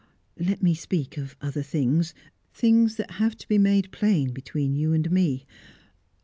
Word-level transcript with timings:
"Let 0.39 0.63
me 0.63 0.73
speak 0.73 1.19
of 1.19 1.35
other 1.41 1.61
things 1.61 2.15
that 2.59 3.05
have 3.19 3.37
to 3.37 3.47
be 3.47 3.59
made 3.59 3.91
plain 3.91 4.31
between 4.33 4.73
you 4.73 4.93
and 4.93 5.11
me. 5.11 5.45